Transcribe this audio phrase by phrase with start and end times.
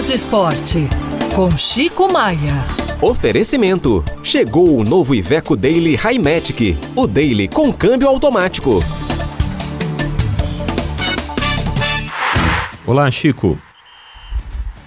[0.00, 0.88] Lucas Esporte,
[1.36, 2.66] com Chico Maia.
[3.02, 4.02] Oferecimento.
[4.24, 6.78] Chegou o novo Iveco Daily Highmatic.
[6.96, 8.78] O Daily com câmbio automático.
[12.86, 13.60] Olá, Chico.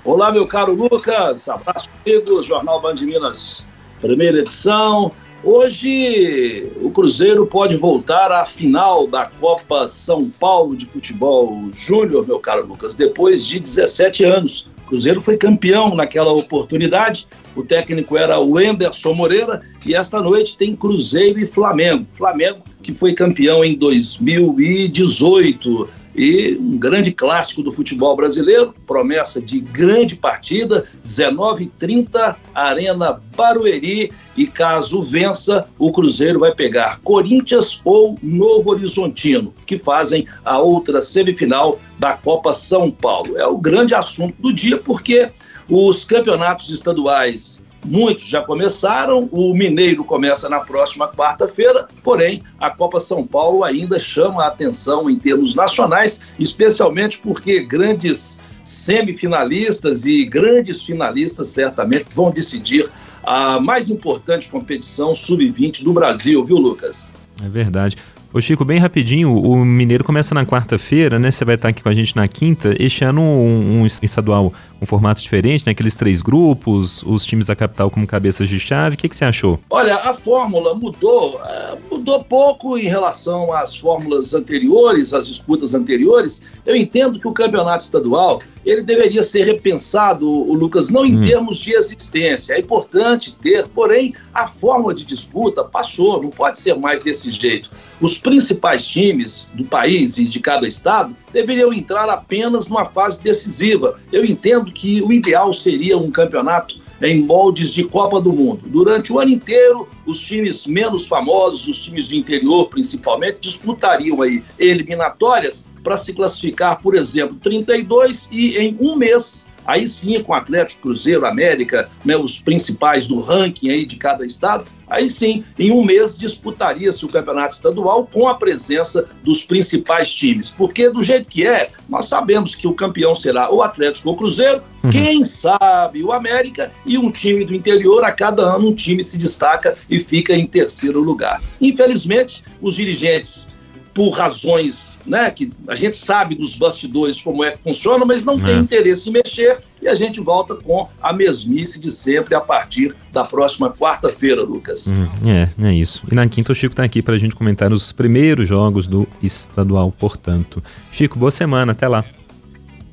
[0.03, 1.47] Olá, meu caro Lucas.
[1.47, 2.47] Abraço, amigos.
[2.47, 3.67] Jornal Band Minas,
[4.01, 5.11] primeira edição.
[5.43, 12.39] Hoje o Cruzeiro pode voltar à final da Copa São Paulo de Futebol Júnior, meu
[12.39, 14.73] caro Lucas, depois de 17 anos.
[14.87, 17.27] Cruzeiro foi campeão naquela oportunidade.
[17.55, 22.05] O técnico era o Enderson Moreira e esta noite tem Cruzeiro e Flamengo.
[22.13, 29.59] Flamengo que foi campeão em 2018 e um grande clássico do futebol brasileiro, promessa de
[29.59, 38.71] grande partida, 19:30 Arena Barueri e caso vença, o Cruzeiro vai pegar Corinthians ou Novo
[38.71, 43.37] Horizontino, que fazem a outra semifinal da Copa São Paulo.
[43.37, 45.29] É o grande assunto do dia porque
[45.69, 52.99] os campeonatos estaduais Muitos já começaram, o Mineiro começa na próxima quarta-feira, porém a Copa
[52.99, 60.81] São Paulo ainda chama a atenção em termos nacionais, especialmente porque grandes semifinalistas e grandes
[60.83, 62.89] finalistas certamente vão decidir
[63.23, 67.11] a mais importante competição sub-20 do Brasil, viu, Lucas?
[67.43, 67.97] É verdade.
[68.33, 71.29] Ô Chico, bem rapidinho, o Mineiro começa na quarta-feira, né?
[71.29, 72.73] Você vai estar aqui com a gente na quinta.
[72.79, 75.71] Este ano um, um estadual um formato diferente, né?
[75.71, 78.95] Aqueles três grupos, os times da capital como cabeças de chave.
[78.95, 79.59] O que, que você achou?
[79.69, 86.41] Olha, a fórmula mudou, é, mudou pouco em relação às fórmulas anteriores, às disputas anteriores.
[86.65, 91.21] Eu entendo que o campeonato estadual ele deveria ser repensado, o Lucas, não em hum.
[91.21, 92.53] termos de existência.
[92.53, 97.69] É importante ter, porém, a fórmula de disputa passou, não pode ser mais desse jeito.
[97.99, 103.99] Os principais times do país e de cada estado deveriam entrar apenas numa fase decisiva.
[104.11, 108.61] Eu entendo que o ideal seria um campeonato em moldes de Copa do Mundo.
[108.65, 114.43] Durante o ano inteiro, os times menos famosos, os times do interior principalmente, disputariam aí
[114.57, 120.83] eliminatórias para se classificar, por exemplo, 32 e em um mês Aí sim, com Atlético,
[120.83, 125.83] Cruzeiro, América, né, os principais do ranking aí de cada estado, aí sim, em um
[125.83, 130.51] mês disputaria-se o campeonato estadual com a presença dos principais times.
[130.51, 134.17] Porque do jeito que é, nós sabemos que o campeão será o Atlético ou o
[134.17, 134.89] Cruzeiro, uhum.
[134.89, 139.17] quem sabe o América e um time do interior, a cada ano um time se
[139.17, 141.41] destaca e fica em terceiro lugar.
[141.59, 143.47] Infelizmente, os dirigentes
[143.93, 148.35] por razões, né, que a gente sabe dos bastidores como é que funciona, mas não
[148.35, 148.43] é.
[148.43, 152.95] tem interesse em mexer e a gente volta com a mesmice de sempre a partir
[153.11, 154.87] da próxima quarta-feira, Lucas.
[154.87, 156.01] Hum, é, é isso.
[156.11, 159.07] E na quinta o Chico está aqui para a gente comentar os primeiros jogos do
[159.21, 160.63] estadual, portanto.
[160.91, 162.03] Chico, boa semana, até lá.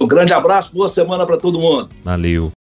[0.01, 1.91] Um grande abraço, boa semana para todo mundo.
[2.05, 2.51] Valeu.